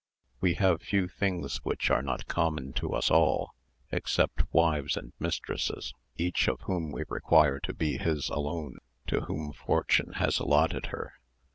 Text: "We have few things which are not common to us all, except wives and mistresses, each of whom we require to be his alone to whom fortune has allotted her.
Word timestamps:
"We 0.39 0.55
have 0.55 0.81
few 0.81 1.07
things 1.07 1.57
which 1.57 1.91
are 1.91 2.01
not 2.01 2.25
common 2.27 2.73
to 2.73 2.95
us 2.95 3.11
all, 3.11 3.51
except 3.91 4.51
wives 4.51 4.97
and 4.97 5.13
mistresses, 5.19 5.93
each 6.17 6.47
of 6.47 6.61
whom 6.61 6.91
we 6.91 7.03
require 7.07 7.59
to 7.59 7.73
be 7.75 7.99
his 7.99 8.27
alone 8.29 8.79
to 9.05 9.21
whom 9.25 9.53
fortune 9.53 10.13
has 10.13 10.39
allotted 10.39 10.87
her. 10.87 11.13